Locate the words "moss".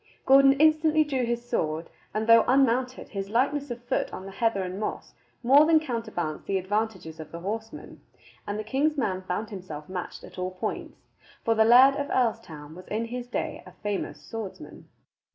4.79-5.13